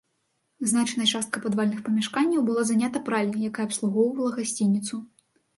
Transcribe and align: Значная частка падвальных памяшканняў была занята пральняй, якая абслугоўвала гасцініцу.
Значная 0.71 1.05
частка 1.11 1.41
падвальных 1.43 1.83
памяшканняў 1.89 2.45
была 2.49 2.65
занята 2.71 3.03
пральняй, 3.11 3.47
якая 3.53 3.65
абслугоўвала 3.71 4.35
гасцініцу. 4.39 4.95